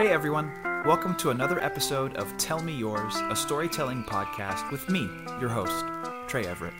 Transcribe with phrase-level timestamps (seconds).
[0.00, 0.50] Hey everyone,
[0.86, 5.84] welcome to another episode of Tell Me Yours, a storytelling podcast with me, your host,
[6.26, 6.72] Trey Everett.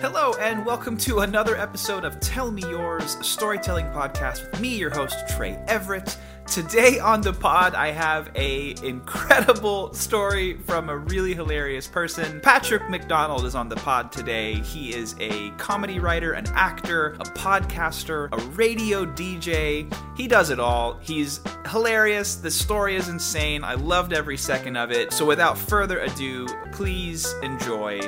[0.00, 4.74] Hello, and welcome to another episode of Tell Me Yours, a storytelling podcast with me,
[4.74, 6.16] your host, Trey Everett.
[6.46, 12.40] Today on the pod, I have a incredible story from a really hilarious person.
[12.40, 14.54] Patrick McDonald is on the pod today.
[14.54, 19.94] He is a comedy writer, an actor, a podcaster, a radio DJ.
[20.16, 20.98] He does it all.
[21.02, 22.36] He's hilarious.
[22.36, 23.64] The story is insane.
[23.64, 25.12] I loved every second of it.
[25.12, 28.00] So without further ado, please enjoy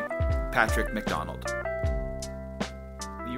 [0.52, 1.61] Patrick McDonald.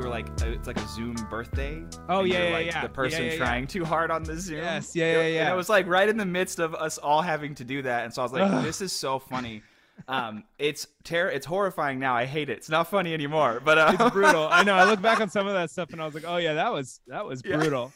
[0.05, 1.83] Were like, uh, it's like a Zoom birthday.
[2.11, 2.83] Oh, yeah, yeah, like yeah.
[2.83, 3.39] The person Yeah, yeah, yeah.
[3.39, 4.59] trying too hard on the Zoom.
[4.59, 7.55] Yes, yeah, yeah, And it was like right in the midst of us all having
[7.55, 8.63] to do that, and so I was like, Ugh.
[8.63, 9.63] this is so funny.
[10.07, 12.15] Um, it's ter- it's horrifying now.
[12.15, 12.59] I hate it.
[12.59, 13.63] It's not funny anymore.
[13.65, 14.47] But uh, It's brutal.
[14.51, 14.75] I know.
[14.75, 16.71] I look back on some of that stuff and I was like, oh yeah, that
[16.73, 17.57] was that was Yeah.
[17.57, 17.93] brutal.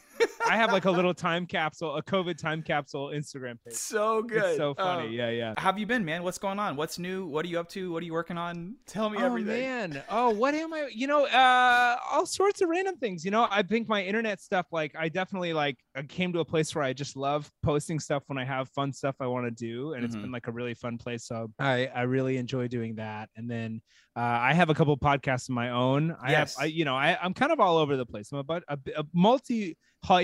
[0.47, 3.75] I have like a little time capsule, a COVID time capsule Instagram page.
[3.75, 4.43] so good.
[4.43, 5.07] It's so funny.
[5.07, 5.53] Um, yeah, yeah.
[5.57, 6.23] How have you been, man?
[6.23, 6.75] What's going on?
[6.75, 7.25] What's new?
[7.27, 7.91] What are you up to?
[7.91, 8.75] What are you working on?
[8.87, 9.59] Tell me Oh everything.
[9.61, 10.03] man.
[10.09, 10.89] Oh, what am I?
[10.93, 13.25] You know, uh, all sorts of random things.
[13.25, 16.45] You know, I think my internet stuff, like, I definitely like I came to a
[16.45, 19.51] place where I just love posting stuff when I have fun stuff I want to
[19.51, 20.21] do, and it's Mhm.
[20.21, 21.25] been like a really fun place.
[21.25, 23.29] So I I really enjoy doing that.
[23.35, 23.81] And then
[24.19, 26.15] uh, I have a couple podcasts of my own.
[26.21, 26.55] I Yes.
[26.57, 28.31] have, I, you know, I I'm kind of all over the place.
[28.31, 29.77] I'm about a, a multi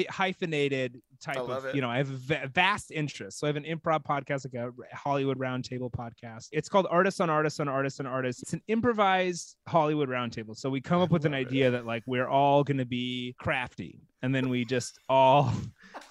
[0.09, 1.75] hyphenated type I love of, it.
[1.75, 3.39] you know, I have va- vast interests.
[3.39, 6.47] So I have an improv podcast, like a Hollywood Roundtable podcast.
[6.51, 8.41] It's called Artists on Artists on Artists on Artists.
[8.43, 10.55] It's an improvised Hollywood Roundtable.
[10.57, 11.47] So we come up with an love it.
[11.47, 15.51] idea that like we're all going to be crafty, and then we just all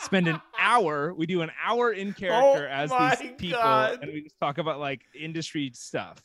[0.01, 1.15] spend an hour.
[1.15, 3.99] We do an hour in character as Oh my these people, God.
[4.03, 6.19] and we just talk about like industry stuff.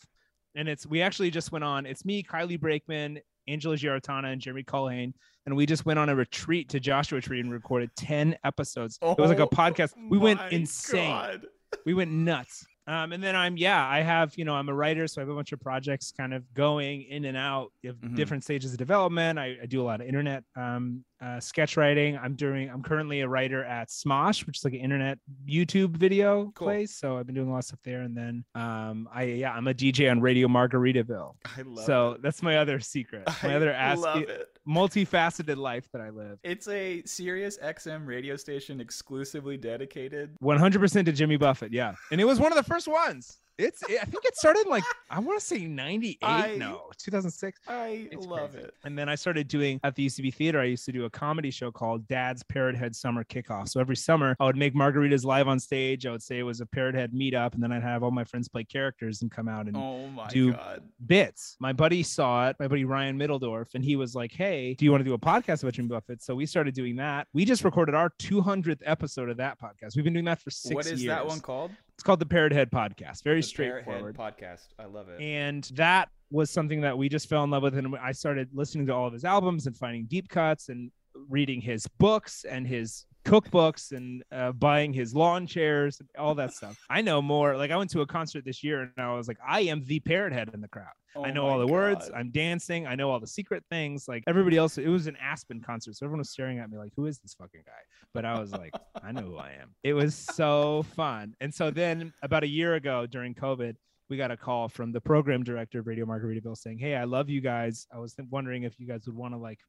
[0.56, 1.86] And it's we actually just went on.
[1.86, 5.14] It's me, Kylie Brakeman, Angela Giarratana, and Jeremy Culhane,
[5.46, 8.98] and we just went on a retreat to Joshua Tree and recorded ten episodes.
[9.02, 9.94] it was like a Oh podcast.
[10.10, 11.46] We went insane God.
[11.86, 12.66] we went nuts.
[12.88, 15.30] Um, and then I'm yeah, I have you know I'm a writer, so I have
[15.30, 18.16] a bunch of projects kind of going in and out of Mhm.
[18.16, 19.38] different stages of development.
[19.38, 22.18] I, I do a lot of internet um, uh, sketch writing.
[22.18, 26.52] I'm doing I'm currently a writer at Smosh, which is like an internet YouTube video
[26.56, 26.68] Cool.
[26.68, 26.96] place.
[26.96, 28.02] So I've been doing a lot of stuff there.
[28.02, 31.36] And then um, I yeah I'm a DJ on Radio Margaritaville.
[31.58, 31.86] I love it.
[31.86, 32.22] So it.
[32.22, 34.48] that's my other secret, my I other it.
[34.68, 36.40] multifaceted life that I live.
[36.44, 40.36] It's a Sirius XM radio station exclusively dedicated.
[40.42, 41.74] 100% to Jimmy Buffett.
[41.74, 41.94] Yeah.
[42.12, 43.40] And it was one of the first ones.
[43.60, 46.58] It's, I think it started in like, I want to say 98.
[46.58, 47.60] No, 2006.
[47.68, 48.68] I It's love crazy.
[48.68, 48.74] it.
[48.86, 50.60] And then I started doing at the UCB Theater.
[50.60, 53.68] I used to do a comedy show called Dad's Parrot Head Summer Kickoff.
[53.70, 56.06] So every summer, I would make margaritas live on stage.
[56.06, 58.24] I would say it was a Parrot Head meetup, and then I'd have all my
[58.24, 60.82] friends play characters and come out and Oh my do god.
[61.06, 61.58] bits.
[61.60, 64.92] My buddy saw it, my buddy Ryan Middledorf, and he was like, Hey, do you
[64.92, 66.24] want to do a podcast about Jimmy Buffett?
[66.24, 67.28] So we started doing that.
[67.34, 69.96] We just recorded our 200th episode of that podcast.
[69.96, 71.10] We've been doing that for six What is years.
[71.16, 71.72] that one called?
[72.00, 73.24] It's called the Parrot Head Podcast.
[73.24, 74.16] Very The Parrot Head straightforward.
[74.16, 74.68] podcast.
[74.80, 75.20] I love it.
[75.20, 77.78] And that was something that we just fell in love with.
[77.78, 80.92] And I started listening to all of his albums and finding deep cuts and
[81.28, 86.54] reading his books and his cookbooks and uh, buying his lawn chairs and all that
[86.54, 86.78] stuff.
[86.90, 87.58] I know more.
[87.58, 90.00] Like I went to a concert this year and I was like, I am the
[90.00, 90.86] parrot head in the crowd.
[91.16, 92.10] I Oh know all the words.
[92.16, 92.86] I'm dancing.
[92.86, 94.08] I know all the secret things.
[94.08, 95.96] Like everybody else, it was an Aspen concert.
[95.96, 97.72] So everyone was staring at me like, who is this fucking guy?
[98.14, 98.74] But I was like,
[99.04, 99.74] I know who I am.
[99.84, 101.34] It was so fun.
[101.42, 103.76] And so then about a year ago during COVID,
[104.10, 107.30] we got a call from the program director of Radio Margaritaville saying, "Hey, I love
[107.30, 107.88] you guys.
[107.94, 109.60] I was wondering if you guys would want to like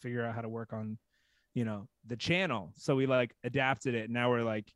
[0.00, 0.98] figure out how to work on,
[1.52, 4.10] you know, the channel." So we like adapted it.
[4.10, 4.72] Now we're like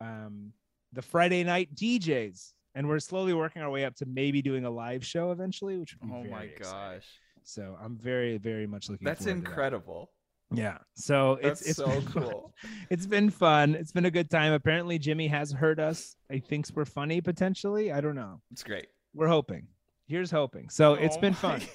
[0.00, 0.52] um
[0.92, 4.70] the Friday night DJs, and we're slowly working our way up to maybe doing a
[4.70, 6.56] live show eventually, which would be Oh my exciting.
[6.98, 7.06] gosh.
[7.42, 9.04] So I'm very, very much looking.
[9.04, 9.48] That's forward to that.
[9.48, 10.10] incredible.
[10.52, 10.78] Yeah.
[10.94, 12.22] So That's it's it's so been fun.
[12.22, 12.54] cool.
[12.90, 13.74] It's been fun.
[13.74, 14.52] It's been a good time.
[14.52, 16.16] Apparently, Jimmy has heard us.
[16.30, 17.92] He thinks we're funny potentially.
[17.92, 18.40] I don't know.
[18.50, 18.88] It's great.
[19.14, 19.68] We're hoping.
[20.06, 20.68] Here's hoping.
[20.68, 21.62] So it's oh been fun.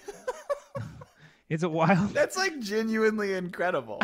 [1.48, 2.10] It's a wild.
[2.10, 4.02] That's like genuinely incredible.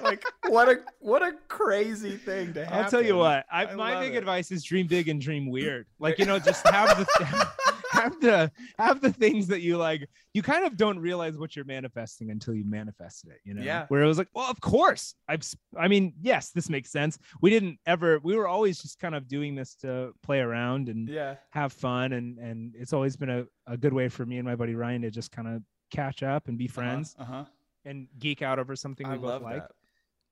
[0.00, 2.84] Like what a what a crazy thing to happen.
[2.84, 3.44] I'll tell you what.
[3.52, 4.18] I, I my big it.
[4.18, 5.86] advice is dream big and dream weird.
[5.98, 7.48] Like you know, just have the
[7.90, 10.08] have the have the things that you like.
[10.34, 13.40] You kind of don't realize what you're manifesting until you manifested it.
[13.44, 13.62] You know.
[13.62, 13.86] Yeah.
[13.88, 15.14] Where it was like, well, of course.
[15.28, 15.40] I've.
[15.40, 17.18] s- I mean, yes, this makes sense.
[17.40, 18.20] We didn't ever.
[18.22, 21.36] We were always just kind of doing this to play around and Yeah.
[21.50, 24.54] have fun, and and it's always been a, a good way for me and my
[24.54, 27.44] buddy Ryan to just kind of catch up and be friends Uh huh.
[27.84, 29.62] and geek out over something we I both love like.
[29.62, 29.70] that.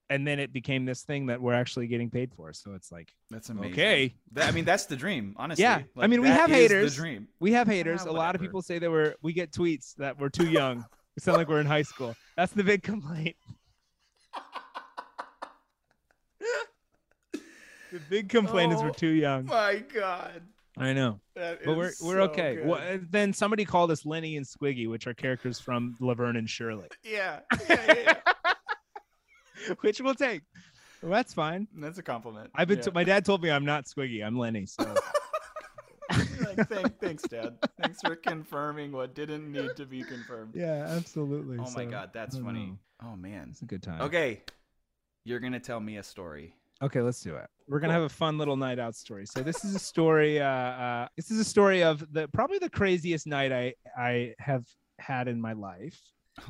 [0.09, 2.53] And then it became this thing that we're actually getting paid for.
[2.53, 3.13] So it's like.
[3.31, 3.73] That's amazing.
[3.73, 4.15] Okay.
[4.33, 5.63] That- I mean, that's the dream, honestly.
[5.65, 6.95] Yeah, I mean, we have haters.
[6.95, 7.29] The dream.
[7.41, 8.03] We have haters.
[8.07, 10.77] Ah, a lot of people say that we're we get tweets that we're too young.
[11.17, 12.15] we sound like we're in high school.
[12.37, 13.35] That's the big complaint.
[17.93, 19.47] the big complaint is Oh we're too young.
[19.47, 20.43] My God.
[20.79, 22.61] I know, That but we're we're so okay.
[22.63, 26.51] Well, and then somebody called us Lenny and Squiggy, which are characters from Laverne and
[26.51, 27.41] Shirley, Yeah.
[27.67, 27.95] yeah, yeah,
[28.27, 28.33] yeah.
[29.81, 30.43] which we'll take.
[31.03, 31.69] Well, that's fine.
[31.77, 32.51] That's a compliment.
[32.55, 32.79] I've been.
[32.79, 32.85] Yeah.
[32.85, 34.25] To, my dad told me I'm not Squiggy.
[34.25, 34.67] I'm Lenny.
[34.67, 34.83] So
[36.45, 37.57] like, thank, thanks, Dad.
[37.81, 40.53] Thanks for confirming what didn't need to be confirmed.
[40.55, 41.59] yeah, absolutely.
[41.61, 42.67] Oh my God, that's funny.
[42.67, 42.79] know.
[43.13, 43.49] Oh man.
[43.51, 44.01] It's a good time.
[44.03, 44.43] Okay,
[45.25, 46.55] you're gonna tell me a story.
[46.83, 47.49] Okay, let's do it.
[47.69, 48.03] We're gonna Cool.
[48.03, 49.27] have a fun little night out story.
[49.27, 50.41] So this is a story.
[50.41, 54.65] Uh, uh, this is a story of the probably the craziest night I I have
[54.99, 55.99] had in my life.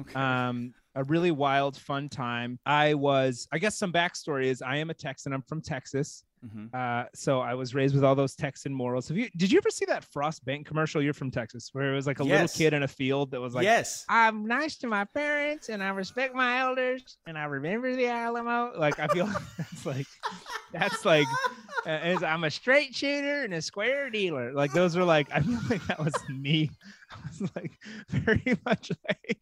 [0.01, 0.15] Okay.
[0.15, 2.59] Um, a really wild, fun time.
[2.65, 3.47] I was.
[3.53, 5.33] I guess some backstory is I am a Texan.
[5.33, 6.25] I'm from Texas.
[6.47, 6.73] Mhm.
[6.75, 9.09] Uh, so I was raised with all those Texan morals.
[9.09, 9.29] Have you?
[9.37, 11.03] Did you ever see that Frost Bank commercial?
[11.03, 13.55] You're from Texas, where it was like a little kid in a field that was
[13.55, 14.05] like, yes.
[14.09, 18.73] I'm nice to my parents and I respect my elders and I remember the Alamo.
[18.79, 19.27] Like I feel
[19.59, 20.07] that's like
[20.73, 21.27] that's like
[21.87, 24.53] I'm a straight shooter and a square dealer.
[24.53, 26.71] Like those are like I feel like that was me.
[27.11, 27.73] I was like
[28.09, 29.39] very much like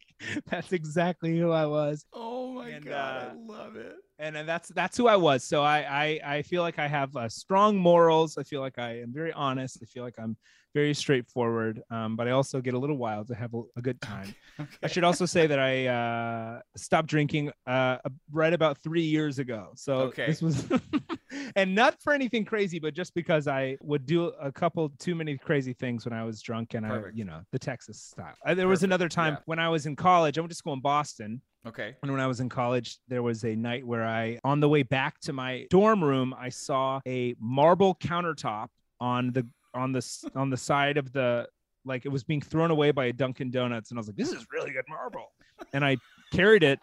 [0.47, 2.05] that's exactly who I was.
[2.13, 3.95] Oh my And, God, uh, I love it.
[4.17, 5.43] And, and that's that's who I was.
[5.43, 5.79] So I
[6.23, 8.37] I, I feel like I have uh, strong morals.
[8.37, 9.79] I feel like I am very honest.
[9.81, 10.37] I feel like I'm
[10.73, 11.81] very straightforward.
[11.89, 14.35] Um, but I also get a little wild to have a, a good time.
[14.83, 17.97] I should also say that I uh, stopped drinking uh,
[18.31, 19.71] right about three years ago.
[19.75, 20.27] So Okay.
[20.27, 20.65] this was,
[21.55, 25.37] and not for anything crazy, but just because I would do a couple too many
[25.37, 27.15] crazy things when I was drunk, and Perfect.
[27.15, 28.35] I, you know, the Texas style.
[28.45, 29.39] Uh, there was another time Yeah.
[29.45, 30.37] when I was in college.
[30.37, 31.95] I went to school in Boston, Okay.
[32.03, 34.83] and when I was in college, there was a night where I, on the way
[34.83, 38.67] back to my dorm room, I saw a marble countertop
[38.99, 41.47] on the on the on the side of the
[41.83, 44.31] like it was being thrown away by a Dunkin' Donuts, and I was like, "This
[44.31, 45.31] is really good marble,"
[45.73, 45.97] and I
[46.31, 46.79] carried it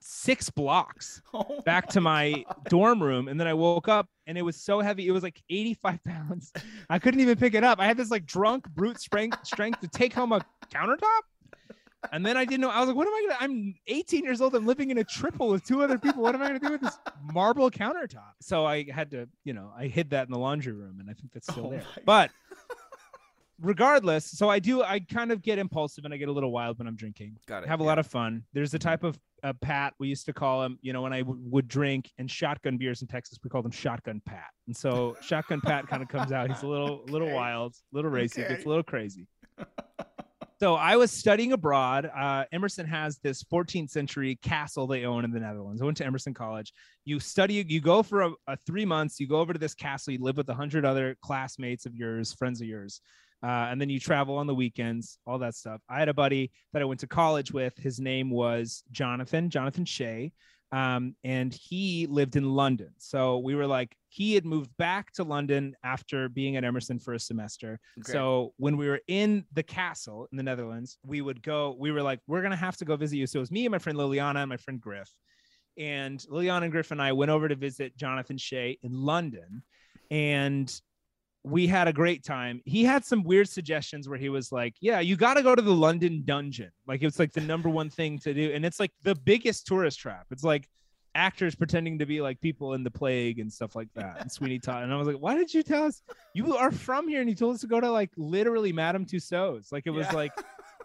[0.00, 4.42] six blocks Oh back to my dorm room, and then I woke up and it
[4.42, 6.52] was so heavy, it was like 85 pounds.
[6.90, 7.78] I couldn't even pick it up.
[7.80, 11.22] I had this like drunk brute strength strength to take home a countertop.
[12.12, 12.70] And then I didn't know.
[12.70, 13.36] I was like, what am I gonna?
[13.40, 14.54] I'm 18 years old.
[14.54, 16.22] I'm living in a triple with two other people.
[16.22, 16.98] What am I gonna do with this
[17.32, 18.32] marble countertop?
[18.40, 21.12] So I had to, you know, I hid that in the laundry room, and I
[21.14, 21.84] think that's still Oh there.
[22.04, 22.30] But
[23.60, 24.82] regardless, so I do.
[24.82, 27.36] I kind of get impulsive and I get a little wild when I'm drinking.
[27.46, 27.68] Got it.
[27.68, 27.88] Have a yeah.
[27.88, 28.44] lot of fun.
[28.52, 30.78] There's a type of uh, Pat we used to call him.
[30.82, 33.70] You know, when I w- would drink and shotgun beers in Texas, we called him
[33.70, 34.48] Shotgun Pat.
[34.66, 36.48] And so Shotgun Pat kind of comes out.
[36.50, 37.34] He's a little, little Okay.
[37.36, 38.54] wild, little racy, Okay.
[38.54, 39.26] gets a little crazy.
[40.58, 42.10] So I was studying abroad.
[42.16, 45.82] Uh, Emerson has this 14th century castle they own in the Netherlands.
[45.82, 46.72] I went to Emerson College.
[47.04, 49.20] You study, you go for a, a three months.
[49.20, 50.14] You go over to this castle.
[50.14, 53.02] You live with a hundred other classmates of yours, friends of yours,
[53.42, 55.18] uh, and then you travel on the weekends.
[55.26, 55.82] All that stuff.
[55.90, 57.76] I had a buddy that I went to college with.
[57.76, 60.32] His name was Jonathan, Jonathan Shea,
[60.72, 62.90] um, and he lived in London.
[62.98, 67.14] So we were like, he had moved back to London after being at Emerson for
[67.14, 67.78] a semester.
[68.00, 68.12] Okay.
[68.12, 72.02] So when we were in the castle in the Netherlands, we would go, we were
[72.02, 73.26] like, we're going to have to go visit you.
[73.26, 75.10] So it was me and my friend Liliana and my friend Griff.
[75.78, 79.62] And Liliana and Griff and I went over to visit Jonathan Shea in London.
[80.10, 80.72] And
[81.46, 82.60] we had a great time.
[82.64, 85.62] He had some weird suggestions where he was like, Yeah, you got to go to
[85.62, 86.70] the London dungeon.
[86.88, 88.50] Like it's like the number one thing to do.
[88.52, 90.26] And it's like the biggest tourist trap.
[90.32, 90.68] It's like
[91.14, 94.58] actors pretending to be like people in the plague and stuff like that and sweeney
[94.58, 96.02] todd and i was like why did you tell us
[96.34, 99.72] you are from here and you told us to go to like literally madame tussauds
[99.72, 100.14] like it was Yeah.
[100.14, 100.32] like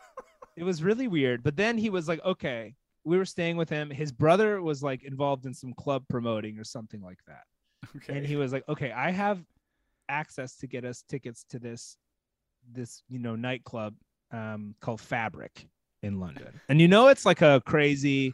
[0.56, 3.90] it was really weird but then he was like okay we were staying with him
[3.90, 7.44] his brother was like involved in some club promoting or something like that
[7.98, 8.18] Okay.
[8.18, 9.44] and he was like okay i have
[10.12, 11.98] access to get us tickets to this
[12.72, 13.96] this you know nightclub
[14.32, 15.68] um called fabric
[16.04, 16.60] in london.
[16.70, 18.34] And you know it's like a crazy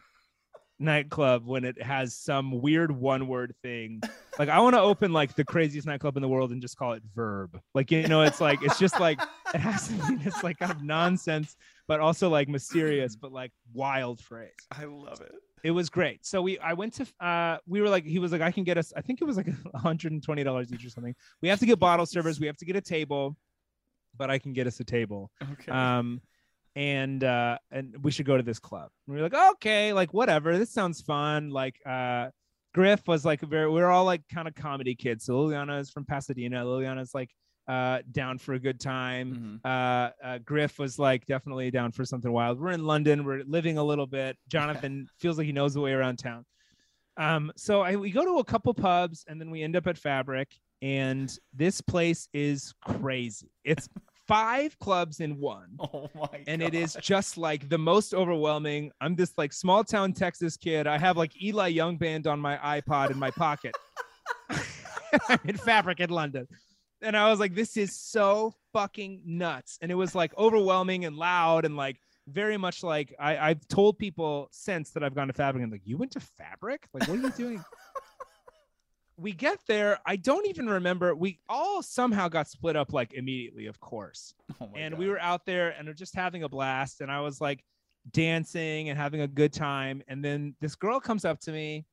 [0.78, 4.00] nightclub when it has some weird one word thing.
[4.38, 6.92] Like i want to open like the craziest nightclub in the world and just call
[6.92, 7.60] it verb.
[7.74, 9.20] Like you know it's like it's just like
[9.54, 11.56] it has to be this like kind of nonsense
[11.86, 14.50] but also like mysterious but like wild phrase.
[14.70, 15.32] I love it.
[15.62, 16.24] It was great.
[16.24, 18.78] So we I went to uh we were like he was like I can get
[18.78, 21.14] us I think it was like $120 each or something.
[21.42, 23.36] We have to get bottle servers, we have to get a table,
[24.16, 25.30] but I can get us a table.
[25.52, 25.72] Okay.
[25.72, 26.20] Um
[26.76, 28.90] and uh and we should go to this club.
[29.06, 30.56] And we were like, "Okay, like whatever.
[30.58, 32.28] This sounds fun." Like uh
[32.74, 35.24] Griff was like very we are all like kind of comedy kids.
[35.24, 36.64] So Liliana is from Pasadena.
[36.64, 37.30] Liliana's like
[37.68, 39.60] uh down for a good time.
[39.64, 39.68] Mhm.
[39.68, 42.58] uh, uh griff was like definitely down for something wild.
[42.58, 43.24] We're in london.
[43.24, 44.36] We're living a little bit.
[44.48, 46.44] Jonathan feels like he knows the way around town.
[47.18, 49.98] Um so I, we go to a couple pubs and then we end up at
[49.98, 50.48] fabric
[50.80, 53.50] and this place is crazy.
[53.64, 53.88] It's
[54.26, 55.76] five clubs in one.
[55.92, 58.92] Oh my and it is just like the most overwhelming.
[59.00, 60.86] I'm this like small town texas kid.
[60.86, 63.74] I have like eli young band on my ipod in my pocket.
[65.28, 66.46] I'm in fabric in london
[67.02, 69.78] and i was like this is so fucking nuts.
[69.80, 73.98] And it was like overwhelming and loud and like very much like I, i've told
[73.98, 76.86] people since that i've gone to fabric and like you went to fabric?
[76.92, 77.64] Like what are you doing?
[79.20, 83.66] We get there i don't even remember we all somehow got split up like immediately
[83.66, 84.32] of course.
[84.60, 85.00] Oh and God.
[85.00, 87.64] we were out there and just having a blast and i was like
[88.12, 90.02] dancing and having a good time.
[90.08, 91.86] And then this girl comes up to me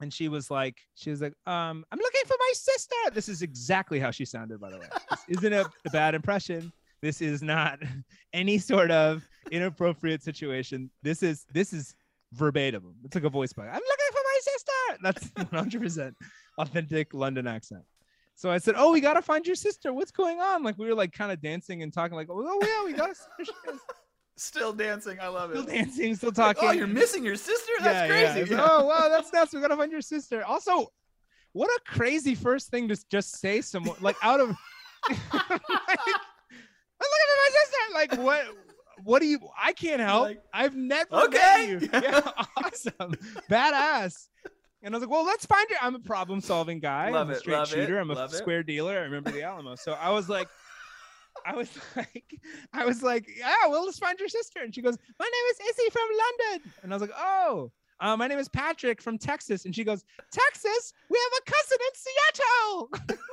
[0.00, 2.96] and she was like she was like um i'm looking for my sister.
[3.12, 4.86] This is exactly how she sounded by the way.
[5.10, 6.72] This isn't a, a bad impression.
[7.02, 7.78] This is not
[8.32, 10.90] any sort of inappropriate situation.
[11.02, 11.94] This is this is
[12.32, 12.94] verbatim.
[13.04, 14.72] It's like a voice bug i'm looking for my sister.
[15.02, 16.14] That's 100%
[16.58, 17.82] authentic london accent.
[18.36, 19.92] So I said, "Oh, we gotta find your sister.
[19.92, 22.84] What's going on?" Like we were like kind of dancing and talking, like, "Oh yeah,
[22.86, 23.14] we got
[24.40, 25.18] a sister." She goes, still dancing.
[25.20, 25.58] I love it.
[25.58, 26.68] Still dancing, still Like, oh, talking.
[26.68, 27.72] oh, you're missing your sister?
[27.80, 28.32] That's Yeah, yeah.
[28.32, 28.52] crazy.
[28.54, 29.52] It's, Oh wow, that's nuts.
[29.54, 30.44] We gotta find your sister.
[30.44, 30.86] Also,
[31.52, 34.48] what a crazy first thing to just say someone like out of
[35.08, 35.58] like, looking
[37.28, 37.94] for my sister.
[37.94, 38.44] Like what?
[39.04, 39.38] What do you?
[39.58, 40.24] I can't help.
[40.24, 41.78] Like, I've never okay.
[41.80, 41.88] met you.
[42.02, 42.20] Yeah,
[42.56, 43.14] awesome,
[43.50, 44.28] badass.
[44.82, 45.76] And I was like, well, let's find her.
[45.82, 47.10] I'm a problem solving guy.
[47.10, 47.98] Love I'm a it, straight it, shooter.
[47.98, 48.36] I'm a love it.
[48.36, 48.98] square dealer.
[48.98, 49.74] I remember the Alamo.
[49.74, 50.48] So I was like,
[51.46, 52.40] I was like,
[52.72, 54.60] I was like, yeah, well, let's find your sister.
[54.62, 56.72] And she goes, my name is Izzy from London.
[56.82, 57.70] And I was like, oh,
[58.00, 59.64] uh, my name is Patrick from Texas.
[59.64, 60.92] And she goes, Texas?
[61.10, 63.18] We have a cousin in Seattle.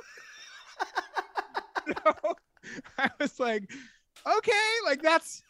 [2.04, 2.34] No.
[2.98, 3.70] I was like,
[4.26, 4.52] okay,
[4.84, 5.42] like that's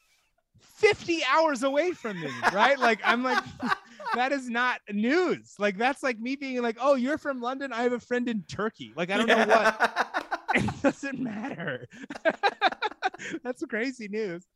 [0.60, 2.78] 50 hours away from me, right?
[2.78, 3.42] Like, I'm like,
[4.14, 5.54] that is not news.
[5.58, 7.72] Like, that's like me being like, oh, you're from London.
[7.72, 8.92] I have a friend in Turkey.
[8.94, 11.86] Like, I don't know what it doesn't matter.
[13.42, 14.46] That's crazy news.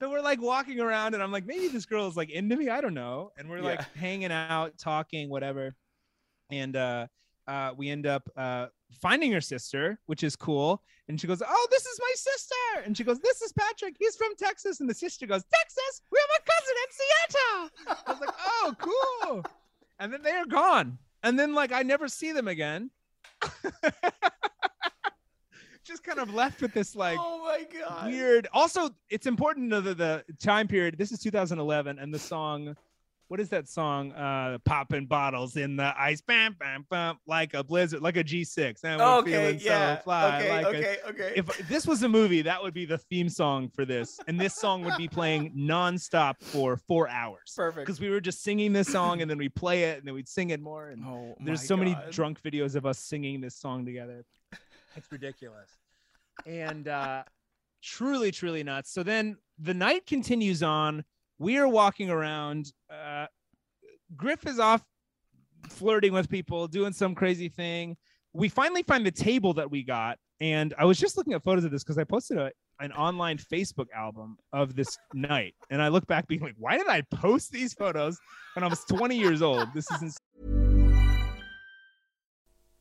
[0.00, 2.68] So we're like walking around, and I'm like, maybe this girl is like into me.
[2.68, 3.32] I don't know.
[3.38, 5.74] And we're like hanging out, talking, whatever.
[6.50, 7.06] And uh,
[7.46, 8.66] uh, we end up uh,
[9.00, 10.82] finding her sister, which is cool.
[11.08, 13.96] And she goes, "Oh, this is my sister." And she goes, "This is Patrick.
[13.98, 16.02] He's from Texas." And the sister goes, "Texas?
[16.12, 19.44] We have a cousin in Seattle." I was like, "Oh, cool."
[19.98, 20.98] And then they are gone.
[21.22, 22.90] And then like I never see them again.
[25.86, 28.06] Just kind of left with this like oh my god.
[28.10, 28.48] weird.
[28.52, 30.98] Also, it's important to know that the time period.
[30.98, 32.74] This is 2011, and the song,
[33.28, 34.10] what is that song?
[34.12, 38.82] Uh, popping bottles in the ice, bam, bam, bam, like a blizzard, like a G6.
[38.82, 39.98] And we're Okay, feeling yeah.
[39.98, 40.36] so fly.
[40.38, 41.32] okay, like a- okay, okay.
[41.36, 44.56] if this was a movie, that would be the theme song for this, and this
[44.56, 47.52] song would be playing nonstop for four hours.
[47.54, 47.86] Perfect.
[47.86, 50.28] Because we were just singing this song, and then we play it, and then we'd
[50.28, 50.88] sing it more.
[50.88, 54.24] And oh, there's so many drunk videos of us singing this song together.
[54.96, 55.70] It's ridiculous.
[56.46, 57.22] And uh
[57.82, 58.92] truly, truly nuts.
[58.92, 61.04] So then the night continues on.
[61.38, 62.72] We are walking around.
[62.90, 63.26] Uh
[64.16, 64.82] Griff is off
[65.68, 67.96] flirting with people, doing some crazy thing.
[68.32, 70.18] We finally find the table that we got.
[70.40, 72.50] And I was just looking at photos of this because I posted a,
[72.80, 75.54] an online Facebook album of this night.
[75.70, 78.18] And I look back being like, why did I post these photos
[78.54, 79.68] when I was 20 years old?
[79.74, 80.16] This is.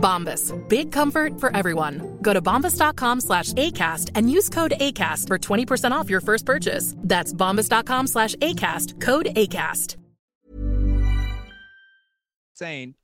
[0.00, 0.52] Bombas.
[0.68, 2.18] Big comfort for everyone.
[2.22, 6.94] Go to bombas.com slash ACAST and use code ACAST for 20% off your first purchase.
[6.98, 9.00] That's bombas.com slash ACAST.
[9.00, 9.96] Code ACAST.
[12.54, 12.94] Saying,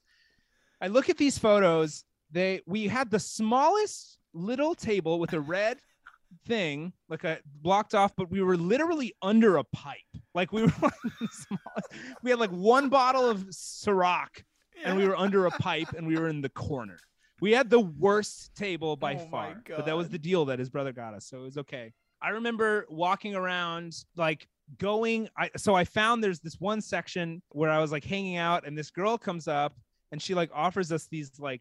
[0.81, 2.05] I look at these photos.
[2.31, 5.79] They we had the smallest little table with a red
[6.47, 9.97] thing, like a blocked off, but we were literally under a pipe.
[10.35, 14.29] Like we were like the smallest- we had like one bottle of Ciroc
[14.85, 16.99] and we were under a pipe and we were in the corner.
[17.41, 20.71] We had the worst table by Oh far, but that was the deal that his
[20.71, 21.93] brother got us, so it was okay.
[22.23, 27.71] I remember walking around like going I so I found there's this one section where
[27.71, 29.77] I was like hanging out and this girl comes up
[30.11, 31.61] and she like offers us these like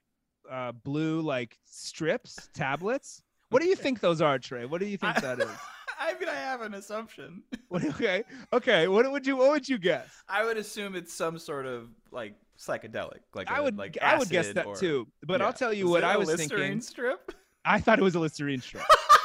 [0.50, 3.22] uh blue like strips, tablets.
[3.50, 4.66] What do you think those are, Trey?
[4.66, 5.48] What do you think that is?
[6.00, 7.44] I mean, I have an assumption.
[7.74, 8.24] Okay.
[8.54, 8.88] Okay.
[8.88, 10.08] What would you what would you guess?
[10.30, 13.20] I would assume it's some sort of like psychedelic.
[13.34, 15.08] Like I a- would like I would guess that or- too.
[15.24, 15.48] But Yeah.
[15.48, 16.82] I'll tell you what I was Listerine thinking.
[16.82, 17.32] strip.
[17.66, 18.84] I thought it was a Listerine strip.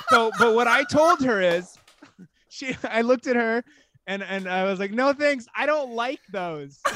[0.09, 1.77] so, but what I told her is,
[2.49, 3.63] she, I looked at her,
[4.07, 6.81] and and I was like, no thanks, I don't like those.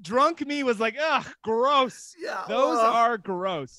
[0.00, 2.14] Drunk me was like, ugh, gross.
[2.18, 2.94] Yeah, those ugh.
[2.94, 3.78] are gross.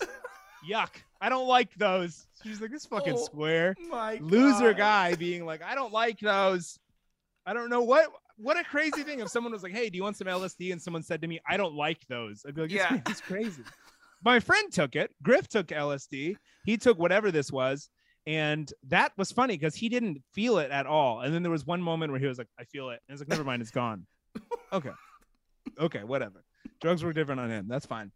[0.70, 0.90] Yuck.
[1.22, 2.28] I don't like those.
[2.44, 4.78] She's like, this fucking Oh square My loser God.
[4.78, 6.78] guy being like, I don't like those.
[7.46, 10.04] I don't know what what a crazy thing if someone was like, Hey, do you
[10.04, 10.72] want some LSD?
[10.72, 12.44] And someone said to me, I don't like those.
[12.48, 13.00] I'd be like, Yeah.
[13.08, 13.64] It's crazy.
[14.24, 15.12] My friend took it.
[15.22, 16.36] Griff took LSD.
[16.66, 17.90] He took whatever this was.
[18.28, 21.22] And that was funny because he didn't feel it at all.
[21.22, 23.00] And then there was one moment where he was like, I feel it.
[23.08, 24.06] And it's like, never mind, it's gone.
[24.74, 24.90] Okay.
[25.80, 26.44] Okay, whatever.
[26.82, 27.68] Drugs were different on him.
[27.68, 28.12] That's fine.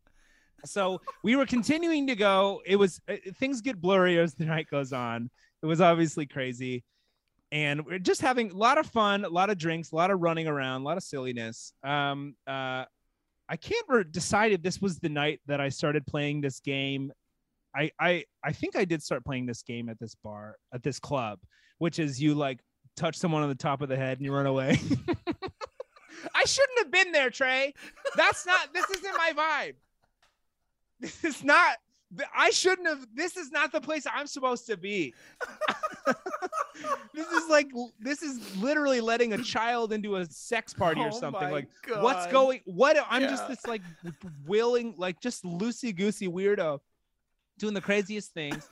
[0.65, 2.61] So we were continuing to go.
[2.65, 5.29] It was uh, things get blurry as the night goes on.
[5.61, 6.83] It was obviously crazy.
[7.51, 10.19] And we're just having a lot of fun, a lot of drinks, a lot of
[10.19, 11.73] running around, a lot of silliness.
[11.83, 12.85] Um, uh,
[13.49, 17.11] I can't re- decide if this was the night that I started playing this game.
[17.75, 20.99] I, I I think I did start playing this game at this bar at this
[20.99, 21.39] club,
[21.79, 22.59] which is you like
[22.95, 24.77] touch someone on the top of the head and you run away.
[26.35, 27.73] I shouldn't have been there, Trey.
[28.15, 28.73] That's not.
[28.73, 29.75] This isn't my vibe.
[30.99, 31.77] This is not.
[32.35, 33.07] I shouldn't have.
[33.13, 35.13] This is not the place I'm supposed to be.
[37.13, 37.69] this is like.
[37.99, 41.51] This is literally letting a child into a sex party or Oh something.
[41.51, 41.67] Like,
[41.99, 42.61] what's going?
[42.65, 42.97] What?
[43.09, 43.81] I'm just this like
[44.45, 46.79] willing, like just loosey goosey weirdo,
[47.57, 48.69] doing the craziest things.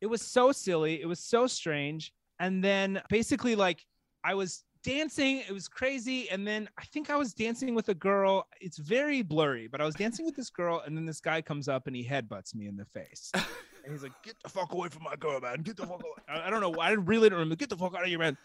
[0.00, 1.00] it was so silly.
[1.00, 2.12] It was so strange.
[2.38, 3.84] And then basically, like,
[4.22, 5.38] I was dancing.
[5.38, 6.30] It was crazy.
[6.30, 8.46] And then I think I was dancing with a girl.
[8.60, 10.82] It's very blurry, but I was dancing with this girl.
[10.86, 13.32] And then this guy comes up and he headbutts me in the face.
[13.86, 15.62] and he's like, Get the fuck away from my girl, man.
[15.62, 16.12] Get the fuck away.
[16.28, 16.74] I, I don't know.
[16.80, 17.56] I really don't remember.
[17.56, 18.36] Get the fuck out of here, man.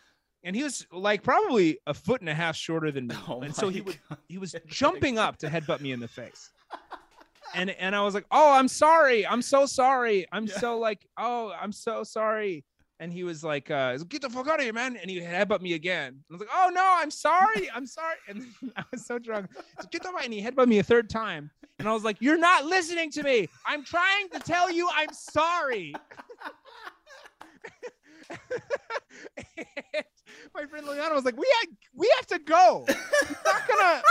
[0.43, 3.15] And he was like probably a foot and a half shorter than me.
[3.27, 4.17] Oh and so he would God.
[4.27, 6.51] he was jumping up to headbutt me in the face.
[7.53, 9.27] And and I was like, "Oh, I'm sorry.
[9.27, 10.25] I'm so sorry.
[10.31, 12.63] I'm so like, oh, I'm so sorry."
[13.01, 15.59] And he was like, uh, "Get the fuck out of here, man!" And he headbutt
[15.59, 16.19] me again.
[16.29, 17.67] I was like, "Oh no, I'm sorry.
[17.73, 18.45] I'm sorry." And
[18.77, 19.47] I was so drunk.
[19.81, 20.23] So get the fuck.
[20.23, 21.49] And he headbutt me a third time.
[21.79, 23.49] And I was like, "You're not listening to me.
[23.65, 25.93] I'm trying to tell you I'm sorry."
[29.35, 30.05] And
[30.55, 32.85] my friend Leona was like, "We had, we have to go.
[32.87, 34.01] He's not gonna,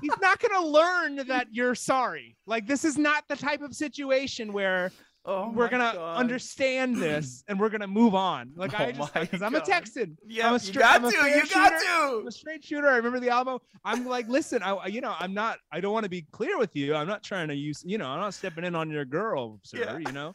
[0.00, 2.36] he's not gonna learn that you're sorry.
[2.46, 4.92] Like this is not the type of situation where
[5.24, 6.16] Oh we're gonna God.
[6.16, 8.52] understand this and we're gonna move on.
[8.56, 10.16] Like I Oh just my because I'm a Texan.
[10.26, 11.78] Yeah, I'm a you got I'm a to, you got shooter.
[11.78, 12.18] to.
[12.20, 12.88] I'm a straight shooter.
[12.88, 13.60] I remember the Alamo.
[13.84, 15.58] I'm like, listen, I you know, I'm not.
[15.70, 16.94] I don't want to be clear with you.
[16.96, 17.82] I'm not trying to use.
[17.86, 19.78] You know, I'm not stepping in on your girl, sir.
[19.78, 19.98] Yeah.
[19.98, 20.34] You know.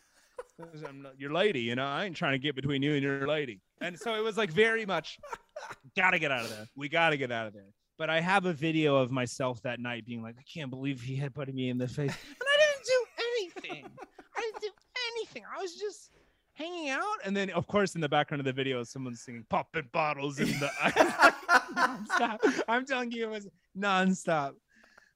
[0.88, 1.86] I'm not your lady, you know.
[1.86, 3.60] I ain't trying to get between you and your lady.
[3.82, 5.20] And so it was like very much,
[5.96, 6.66] gotta get out of there.
[6.76, 7.68] We gotta get out of there.
[8.00, 11.16] But I have a video of myself that night being like, I can't believe he
[11.16, 13.06] had put me in the face, and I didn't do
[13.72, 13.86] anything.
[14.36, 14.70] I didn't do
[15.38, 15.50] anything.
[15.56, 16.12] I was just
[16.54, 19.90] hanging out, and then of course in the background of the video, someone's singing "Popping
[19.92, 20.70] Bottles" in the.
[21.76, 22.62] nonstop.
[22.68, 23.48] I'm telling you, it was
[23.78, 24.54] nonstop.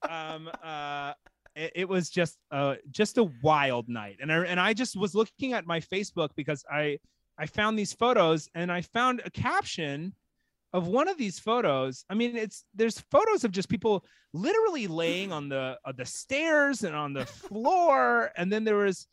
[0.08, 1.14] Um, uh,
[1.56, 5.14] it, it was just uh just a wild night and I and I just was
[5.14, 6.98] looking at my Facebook because I
[7.38, 10.16] I found these photos and I found a caption
[10.74, 12.06] of one of these photos.
[12.10, 16.84] I mean, it's there's photos of just people literally laying on the uh, the stairs
[16.84, 19.08] and on the floor, and then there was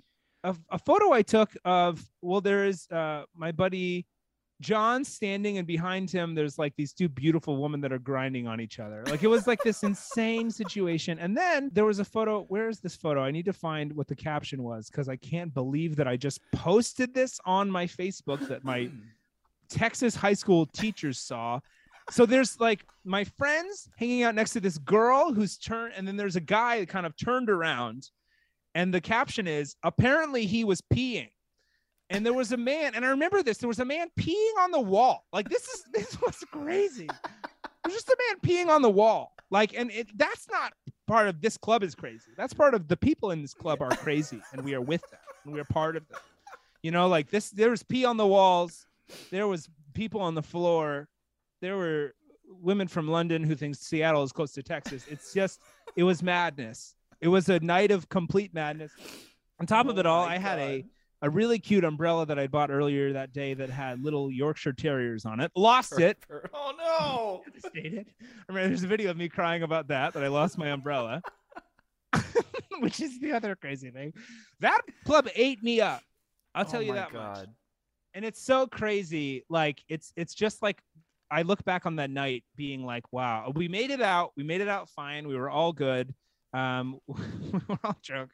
[0.44, 4.06] a, a photo I took of well, there is uh my buddy
[4.60, 8.60] John standing, and behind him, there's like these two beautiful women that are grinding on
[8.60, 9.04] each other.
[9.06, 11.18] Like it was like this insane situation.
[11.20, 12.42] And then there was a photo.
[12.48, 13.22] Where is this photo?
[13.22, 16.40] I need to find what the caption was because I can't believe that I just
[16.52, 18.90] posted this on my Facebook that my
[19.68, 21.60] Texas high school teachers saw.
[22.10, 26.16] So there's like my friends hanging out next to this girl who's turned, and then
[26.16, 28.10] there's a guy that kind of turned around,
[28.78, 31.30] and the caption is apparently he was peeing.
[32.10, 34.70] And there was a man and i remember this there was a man peeing on
[34.70, 35.26] the wall.
[35.32, 37.08] Like this is this was crazy.
[37.82, 39.32] There's just a man peeing on the wall.
[39.50, 40.74] Like and it, that's not
[41.08, 42.30] part of this club is crazy.
[42.36, 45.20] That's part of the people in this club are crazy and we are with them
[45.44, 46.20] and we are part of them.
[46.84, 48.86] You know like this there was pee on the walls.
[49.32, 51.08] There was people on the floor.
[51.60, 52.14] There were
[52.62, 55.04] women from london who thinks seattle is close to texas.
[55.10, 55.60] It's just
[55.96, 58.92] it was madness it was a night of complete madness
[59.60, 60.84] on top of it all i had a
[61.22, 65.24] a really cute umbrella that I bought earlier that day that had little Yorkshire Terriers
[65.24, 65.50] on it.
[65.56, 66.16] Lost it.
[66.54, 67.42] Oh no!
[67.52, 68.06] Devastated.
[68.48, 70.14] I mean, there's a video of me crying about that.
[70.14, 71.22] That I lost my umbrella,
[72.78, 74.12] which is the other crazy thing.
[74.60, 76.02] That club ate me up.
[76.54, 77.36] I'll tell Oh you that much.
[77.36, 77.48] God.
[78.14, 79.44] And it's so crazy.
[79.48, 80.80] Like it's it's just like
[81.30, 84.32] I look back on that night being like, wow, we made it out.
[84.36, 85.26] We made it out fine.
[85.26, 86.14] We were all good.
[86.52, 88.30] Um, we were all drunk.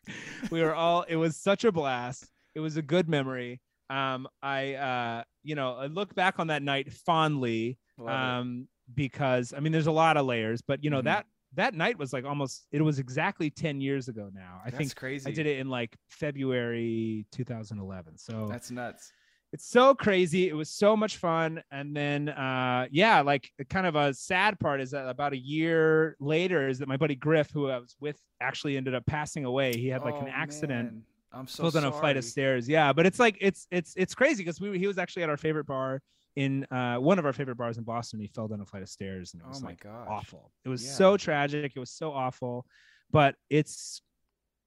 [0.50, 1.02] We were all.
[1.02, 2.26] It was such a blast.
[2.54, 3.60] It was a good memory.
[3.90, 7.78] Um, I uh, you know, I look back on that night fondly.
[8.04, 11.04] Um, because I mean, there's a lot of layers, but you know Mhm.
[11.04, 12.66] that that night was like almost.
[12.72, 14.60] It was exactly ten years ago now.
[14.64, 15.30] I That's think crazy.
[15.30, 18.18] I did it in like February 2011.
[18.18, 19.12] So That's nuts.
[19.54, 20.48] It's so crazy.
[20.48, 21.62] It was so much fun.
[21.70, 26.16] And then, uh, yeah, like kind of a sad part is that about a year
[26.18, 29.76] later is that my buddy Griff, who I was with, actually ended up passing away.
[29.76, 30.88] He had like an Oh, accident.
[30.88, 31.02] man.
[31.32, 32.68] I'm so fell down a flight of stairs.
[32.68, 35.36] Yeah, but it's like it's it's it's crazy because we he was actually at our
[35.36, 36.02] favorite bar
[36.34, 38.18] in uh, one of our favorite bars in Boston.
[38.18, 40.08] He fell down a flight of stairs and it Oh was my like gosh.
[40.10, 40.50] awful.
[40.64, 40.90] It was Yeah.
[40.90, 41.72] so tragic.
[41.76, 42.66] It was so awful,
[43.12, 44.02] but it's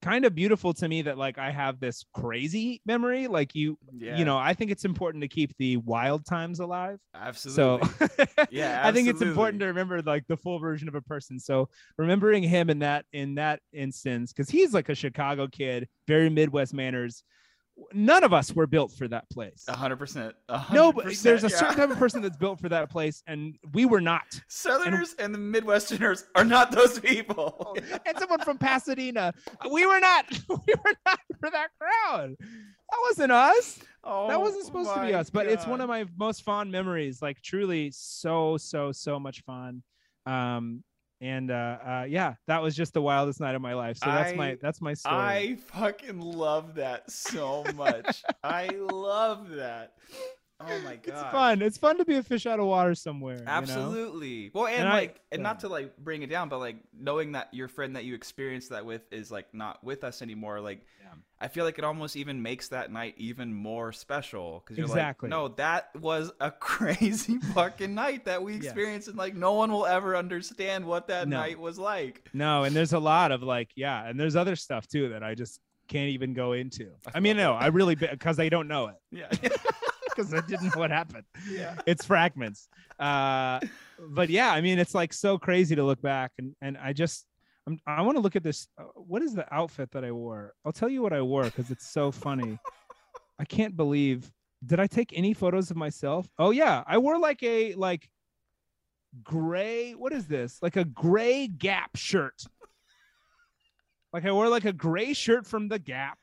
[0.02, 3.28] kind of beautiful to me that like I have this crazy memory.
[3.28, 4.18] Like you, Yeah.
[4.18, 7.00] you know, I think it's important to keep the wild times alive.
[7.16, 7.88] Absolutely.
[7.90, 8.08] So
[8.52, 11.40] Yeah, I think it's important to remember like the full version of a person.
[11.40, 16.30] So remembering him in that in that instance, because he's like a Chicago kid, very
[16.30, 17.24] Midwest manners.
[17.94, 19.66] None of us were built for that place.
[19.68, 20.36] A hundred percent.
[20.72, 21.56] No, but there's a yeah.
[21.56, 24.42] certain type of person that's built for that place, and we were not.
[24.48, 27.78] Southerners and, the Midwesterners are not those people.
[28.06, 29.34] and someone from Pasadena,
[29.72, 30.26] we were not.
[30.50, 32.36] We were not for that crowd.
[32.40, 33.80] That wasn't us.
[34.04, 35.30] Oh, that wasn't supposed to be us.
[35.30, 37.22] But it's one of my most fond memories.
[37.22, 39.84] Like truly, so so so much fun.
[40.26, 40.84] Um,
[41.22, 43.98] and uh, uh, yeah, that was just the wildest night of my life.
[43.98, 45.16] So that's I- my that's my story.
[45.16, 48.24] I fucking love that so much.
[48.44, 49.94] I love that.
[50.60, 51.02] Oh my god.
[51.06, 51.62] it's fun.
[51.62, 53.38] It's fun to be a fish out of water somewhere.
[53.38, 53.52] you know?
[53.52, 54.52] Absolutely.
[54.54, 57.34] Well, and, And I- like, and not to like bring it down, but like knowing
[57.34, 60.60] that your friend that you experienced that with is like not with us anymore.
[60.60, 60.82] Like,
[61.40, 65.30] I feel like it almost even makes that night even more special because you're Exactly.
[65.30, 68.64] like, no, that was a crazy fucking night that we Yes.
[68.66, 71.38] experienced, and like no one will ever understand what that No.
[71.38, 72.28] night was like.
[72.34, 75.36] No, and there's a lot of like, yeah, and there's other stuff too that I
[75.36, 76.90] just can't even go into.
[77.14, 78.96] I mean, no, I really because I don't know it.
[79.12, 79.30] Yeah.
[80.18, 81.24] because I didn't know what happened.
[81.50, 81.76] Yeah.
[81.86, 82.68] It's fragments.
[83.00, 83.60] Uh,
[84.00, 87.26] but yeah, I mean, it's like so crazy to look back, and and I just.
[87.68, 88.68] I'm, I want to look at this.
[88.80, 90.54] Uh, what is the outfit that I wore?
[90.66, 92.58] I'll tell you what I wore because it's so funny.
[93.40, 94.32] I can't believe.
[94.66, 96.28] Did I take any photos of myself?
[96.40, 98.10] Oh yeah, I wore like a like
[99.24, 99.94] gray.
[99.94, 100.60] What is this?
[100.62, 102.42] Like a gray Gap shirt.
[104.14, 106.18] Like I wore like a gray shirt from the Gap,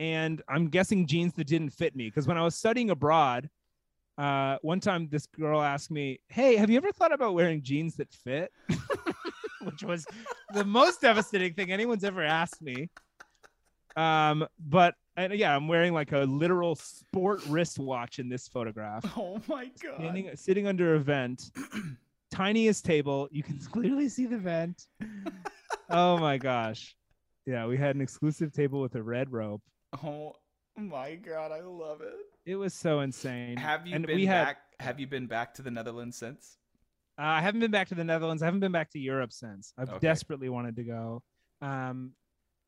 [0.00, 3.50] and I'm guessing jeans that didn't fit me because when I was studying abroad,
[4.16, 7.96] uh, one time this girl asked me, "Hey, have you ever thought about wearing jeans
[7.96, 8.50] that fit?"
[9.60, 10.06] Which was
[10.54, 12.88] the most devastating thing anyone's ever asked me.
[13.94, 19.04] Um, but and yeah, I'm wearing like a literal sport wristwatch in this photograph.
[19.18, 19.96] Oh my god.
[19.98, 21.50] Standing, sitting under a vent,
[22.32, 23.28] tiniest table.
[23.30, 24.86] You can clearly see the vent.
[25.90, 26.96] oh my gosh.
[27.44, 29.62] Yeah, we had an exclusive table with a red rope.
[30.02, 30.34] Oh
[30.76, 32.14] my god, I love it.
[32.46, 33.56] It was so insane.
[33.56, 34.56] Have you and been we had, back?
[34.78, 36.56] Have you been back to the Netherlands since?
[37.18, 38.42] Uh, I haven't been back to the Netherlands.
[38.42, 39.74] I haven't been back to Europe since.
[39.76, 39.98] I've Okay.
[39.98, 41.22] desperately wanted to go.
[41.60, 42.12] Um,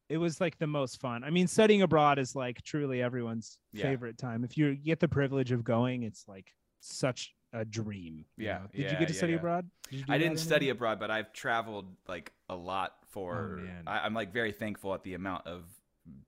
[0.09, 1.25] it was like the most fun.
[1.25, 3.85] I mean, studying abroad is like truly everyone's Yeah.
[3.85, 4.45] favorite time.
[4.45, 8.27] If you get the privilege of going, it's like such a dream.
[8.37, 8.59] Yeah.
[8.59, 8.67] know?
[8.73, 9.71] Did yeah, you get to yeah, study abroad?
[9.91, 13.61] Did I didn't study abroad, but I've traveled like a lot for.
[13.63, 13.91] Oh.
[13.91, 15.65] I, I'm like very thankful at the amount of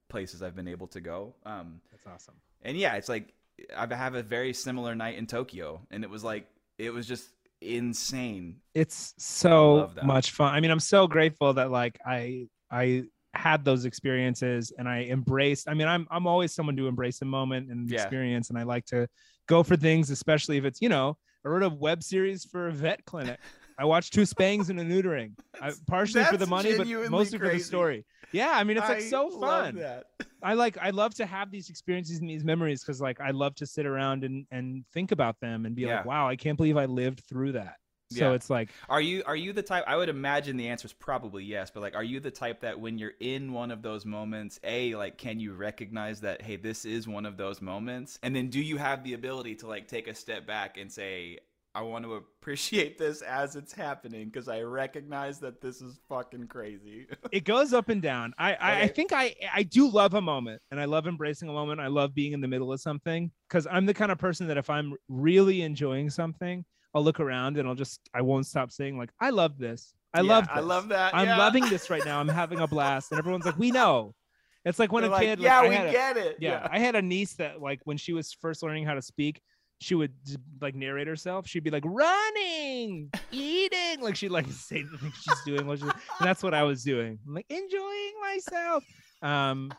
[0.09, 1.35] places I've been able to go.
[1.45, 2.35] Um, That's awesome.
[2.61, 3.33] and yeah, it's like
[3.75, 7.29] I have a very similar night in Tokyo, and it was like it was just
[7.61, 8.57] insane.
[8.73, 10.53] It's so much fun.
[10.53, 15.69] I mean, I'm so grateful that like I I had those experiences and I embraced.
[15.69, 18.03] I mean, I'm I'm always someone to embrace a moment and Yeah.
[18.03, 19.07] experience, and I like to
[19.47, 22.71] go for things, especially if it's you know I wrote a web series for a
[22.71, 23.39] vet clinic.
[23.77, 27.37] I watched two spays and a neutering, I, partially for the money, but genuinely mostly
[27.39, 28.05] for the story.
[28.31, 29.75] Yeah, I mean, it's like I so love fun.
[29.75, 30.05] that.
[30.41, 33.55] I like I love to have these experiences and these memories because like I love
[33.55, 35.97] to sit around and and think about them and be Yeah.
[35.97, 37.75] like, wow, I can't believe I lived through that.
[38.11, 38.33] So Yeah.
[38.33, 39.83] it's like Are you are you the type?
[39.87, 42.79] I would imagine the answer is probably yes, but like, are you the type that
[42.79, 46.85] when you're in one of those moments, a like, can you recognize that hey, this
[46.85, 50.07] is one of those moments, and then do you have the ability to like take
[50.07, 51.39] a step back and say,
[51.75, 56.47] I want to appreciate this as it's happening because I recognize that this is fucking
[56.47, 57.07] crazy.
[57.31, 58.33] it goes up and down.
[58.39, 61.53] I, I, I think I I do love a moment and I love embracing a
[61.53, 61.79] moment.
[61.81, 64.57] I love being in the middle of something because I'm the kind of person that
[64.57, 68.97] if I'm really enjoying something, I'll look around and I'll just I won't stop saying
[68.97, 69.93] like I love this.
[70.13, 71.37] I Yeah, love I love that, I'm yeah.
[71.37, 72.19] loving this right now.
[72.21, 73.11] I'm having a blast.
[73.11, 74.15] And everyone's like, we know.
[74.63, 76.37] It's like when They're a like, kid yeah, like, I we a- get it.
[76.39, 76.67] yeah, Yeah.
[76.71, 79.41] I had a niece that like when she was first learning how to speak,
[79.81, 80.13] she would
[80.61, 81.47] like narrate herself.
[81.47, 85.65] She'd be like running, eating, like she'd like say the things she's doing.
[85.67, 87.19] While she's, and that's what I was doing.
[87.27, 88.83] I'm like enjoying myself.
[89.21, 89.73] Um,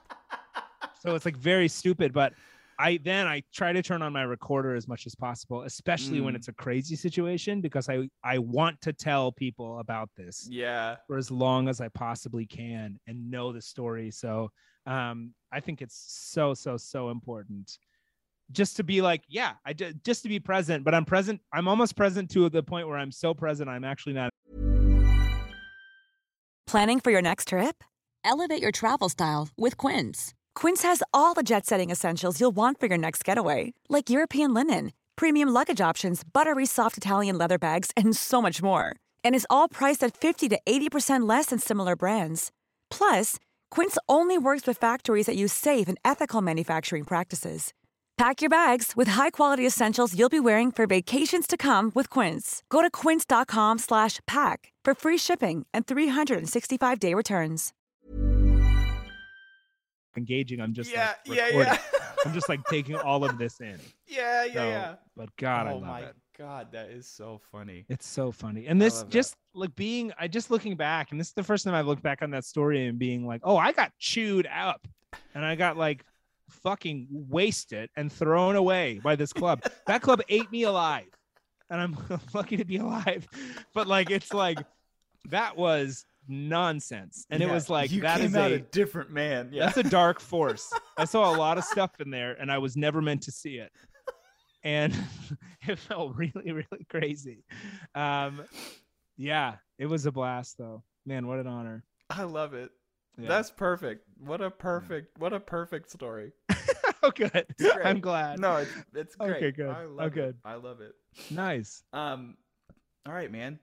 [1.00, 2.32] so it's like very stupid, but
[2.78, 6.34] I then I try to turn on my recorder as much as possible, especially when
[6.34, 6.36] Mm.
[6.36, 10.96] it's a crazy situation, because I I want to tell people about this Yeah.
[11.06, 14.10] for as long as I possibly can and know the story.
[14.10, 14.50] So
[14.84, 15.96] um, I think it's
[16.32, 17.78] so so so important
[18.50, 20.84] just to be like, yeah, I ju- just to be present.
[20.84, 21.40] But I'm present.
[21.52, 24.30] I'm almost present to the point where I'm so present I'm actually not.
[26.66, 27.84] Planning for your next trip?
[28.24, 30.34] Elevate your travel style with Quince.
[30.56, 34.52] Quince has all the jet setting essentials you'll want for your next getaway, like European
[34.52, 38.96] linen, premium luggage options, buttery soft Italian leather bags, and so much more.
[39.22, 42.50] And is all priced at 50 to 80% less than similar brands.
[42.90, 43.38] Plus,
[43.70, 47.72] Quince only works with factories that use safe and ethical manufacturing practices.
[48.18, 52.62] Pack your bags with high-quality essentials you'll be wearing for vacations to come with Quince.
[52.70, 57.72] Go to quince.com slash pack for free shipping and 365-day returns.
[60.16, 60.62] engaging.
[60.62, 61.72] I'm just Yeah, like yeah, recording.
[61.74, 61.98] yeah.
[62.24, 63.78] I'm just like taking all of this in.
[64.06, 64.94] Yeah, yeah, So, yeah.
[65.14, 66.16] But God, I oh love oh my it.
[66.38, 67.84] god, that is so funny.
[67.90, 68.66] It's so funny.
[68.66, 69.12] And this love that.
[69.12, 72.02] just like being, I just looking back, and this is the first time I've looked
[72.02, 74.88] back on that story and being like, oh, I got chewed up
[75.34, 76.02] and I got like
[76.50, 79.62] fucking wasted and thrown away by this club.
[79.86, 81.06] that club ate me alive.
[81.70, 81.96] And I'm
[82.34, 83.26] lucky to be alive.
[83.74, 84.58] But like, it's like,
[85.30, 87.26] that was nonsense.
[87.30, 89.50] And it was like you that came is out a a different man.
[89.52, 89.66] Yeah.
[89.66, 90.72] that's a dark force.
[90.96, 93.56] I saw a lot of stuff in there, and I was never meant to see
[93.56, 93.72] it.
[94.64, 94.96] And
[95.68, 97.44] it felt really, really crazy.
[97.94, 98.42] Um,
[99.16, 100.82] yeah, it was a blast, though.
[101.04, 101.84] Man, what an honor.
[102.10, 102.70] I love it.
[103.18, 103.28] Yeah.
[103.28, 104.04] That's perfect.
[104.24, 106.32] What a perfect, what a perfect story.
[107.02, 107.46] oh, good.
[107.84, 108.38] I'm glad.
[108.40, 109.36] No, it's it's great.
[109.36, 109.68] Okay, good.
[109.70, 110.14] I Oh, love it.
[110.14, 110.36] good.
[110.44, 110.94] I love it.
[111.30, 111.82] Nice.
[111.92, 112.36] Um,
[113.06, 113.58] all right, man.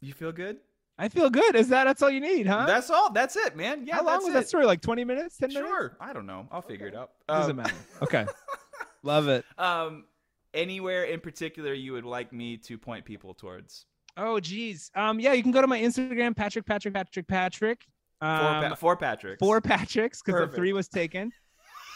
[0.00, 0.58] You feel good?
[0.98, 1.54] I feel good.
[1.56, 2.66] Is that that's all you need, huh?
[2.66, 3.10] That's all.
[3.10, 3.86] That's it, man.
[3.86, 3.94] Yeah.
[3.96, 4.38] How long that's was it.
[4.38, 4.66] that story?
[4.66, 5.38] Like 20 minutes?
[5.38, 5.66] 10 minutes?
[5.68, 5.96] Sure.
[5.98, 6.46] I don't know.
[6.52, 7.12] I'll figure it out.
[7.26, 7.74] Doesn't Um, matter.
[8.02, 8.26] Okay.
[9.02, 9.46] Love it.
[9.56, 10.04] Um,
[10.52, 13.86] anywhere in particular you would like me to point people towards?
[14.18, 14.90] Oh, geez.
[14.94, 17.86] Um, yeah, you can go to my Instagram, Patrick, Patrick, Patrick, Patrick.
[18.20, 19.38] Four, Um, pa- four Patricks.
[19.38, 21.32] four Patricks because the three was taken.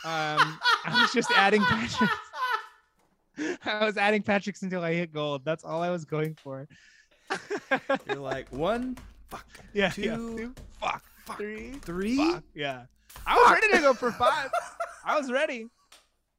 [0.07, 2.11] Um, I was just adding Patricks.
[3.65, 5.47] I was adding Patricks until I hit gold.
[5.47, 6.69] That's all I was going for.
[8.07, 8.99] You're like one,
[9.31, 10.17] fuck, Yeah, two, yeah.
[10.17, 11.03] Two, fuck,
[11.39, 12.17] three, three.
[12.19, 12.43] fuck.
[12.55, 12.83] Yeah.
[13.27, 14.51] I was ready to go for five.
[15.07, 15.69] I was ready.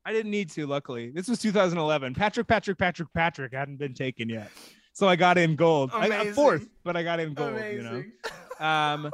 [0.06, 1.10] I didn't need to, luckily.
[1.10, 2.14] This was 2011.
[2.14, 4.52] Patrick, Patrick, Patrick, Patrick hadn't been taken yet.
[4.94, 5.90] So I got in gold.
[5.92, 7.78] I got fourth, but I got in gold, Amazing.
[7.78, 7.84] you
[8.60, 8.66] know.
[8.66, 9.12] Um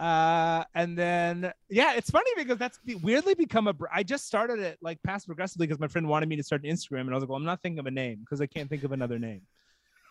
[0.00, 4.78] uh and then yeah, it's funny because that's weirdly become a I just started it
[4.82, 7.22] like past progressively because my friend wanted me to start an Instagram and I was
[7.22, 9.42] like, well, I'm not thinking of a name because I can't think of another name.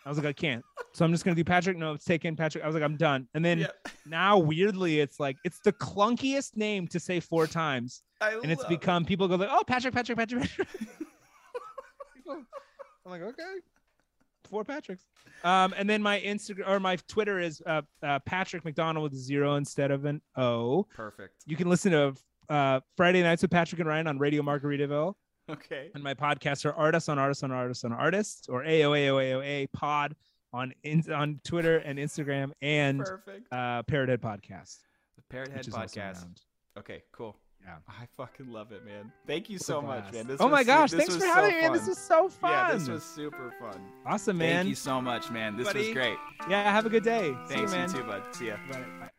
[0.06, 0.64] I was like, I can't.
[0.92, 1.76] So I'm just gonna do Patrick.
[1.76, 2.64] No, it's taken Patrick.
[2.64, 3.26] I was like, I'm done.
[3.34, 3.74] And then Yep.
[4.06, 8.02] now weirdly, it's like it's the clunkiest name to say four times.
[8.20, 8.80] I And it's love it.
[8.80, 10.68] become people go like, oh Patrick, Patrick, Patrick, Patrick.
[12.30, 13.42] I'm like, okay.
[14.48, 15.06] Four Patricks.
[15.42, 19.16] Um, and then my Instagram or my Twitter is uh, uh, Patrick McDonald with a
[19.22, 20.86] zero instead of an O.
[20.94, 21.42] Perfect.
[21.46, 22.14] You can listen to
[22.48, 25.14] uh, Friday Nights with Patrick and Ryan on Radio Margaritaville.
[25.50, 25.90] Okay.
[25.94, 30.14] And my podcasts are Artists on Artists on Artists on Artists or AOAOAOA Pod
[30.52, 33.52] on in, on Twitter and Instagram and Perfect.
[33.52, 34.78] uh, Parrot Head Podcast.
[35.16, 36.24] The Parrot Head which is also podcast.
[36.78, 37.36] Okay, cool.
[37.64, 37.76] Yeah.
[37.88, 39.10] I fucking love it, man.
[39.26, 40.26] Thank you so much, man.
[40.26, 41.62] This oh my su- gosh, thanks for so having me.
[41.62, 41.72] man.
[41.72, 42.50] This was so fun.
[42.50, 43.80] Yeah, this was super fun.
[44.04, 44.56] awesome, man.
[44.56, 45.56] Thank you so much, man.
[45.56, 46.16] This was great.
[46.50, 47.34] Yeah, have a good day.
[47.48, 47.88] Thanks, you, you, man.
[47.88, 48.22] too, bud.
[48.32, 48.56] See ya.
[48.70, 48.84] Bye.
[49.00, 49.10] Bye.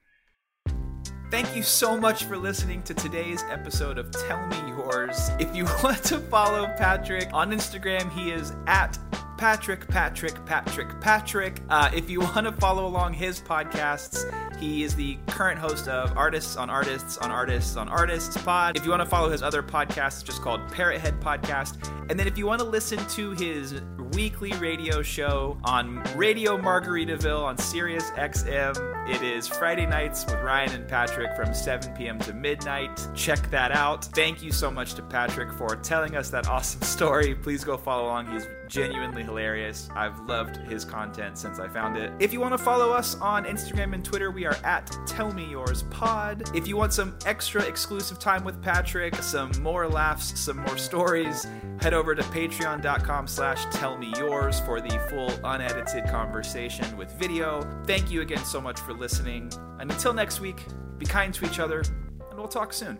[1.31, 5.31] Thank you so much for listening to today's episode of Tell Me Yours.
[5.39, 8.97] If you want to follow Patrick on Instagram, he is at
[9.38, 11.62] Patrick, Patrick, Patrick, Patrick.
[11.69, 14.26] Uh, if you want to follow along his podcasts,
[14.58, 18.78] he is the current host of Artists on Artists on Artists on Artists Pod.
[18.78, 21.78] If you want to follow his other podcast, it's just called Parrot Head Podcast.
[22.10, 23.82] And then if you want to listen to his
[24.13, 30.71] weekly radio show on Radio Margaritaville on Sirius XM, it is Friday nights with Ryan
[30.71, 32.17] and Patrick from 7 p.m.
[32.19, 33.07] to midnight.
[33.13, 34.05] Check that out.
[34.05, 37.35] Thank you so much to Patrick for telling us that awesome story.
[37.35, 38.31] Please go follow along.
[38.31, 39.89] He's genuinely hilarious.
[39.95, 42.11] I've loved his content since I found it.
[42.19, 45.45] If you want to follow us on Instagram and Twitter, we are at Tell Me
[45.45, 46.49] Yours Pod.
[46.55, 51.45] If you want some extra exclusive time with Patrick, some more laughs, some more stories,
[51.79, 57.61] head over to patreon.com slash tell me yours for the full unedited conversation with video.
[57.85, 59.51] Thank you again so much for listening.
[59.79, 60.65] And until next week,
[60.97, 62.99] be kind to each other, and we'll talk soon.